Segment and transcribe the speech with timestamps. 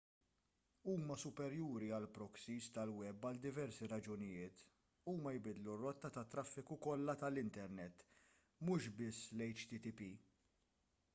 [0.91, 4.63] huma superjuri għall-proxies tal-web għal diversi raġunijiet
[5.13, 8.05] huma jbiddlu r-rotta tat-traffiku kollu tal-internet
[8.71, 10.09] mhux biss l-http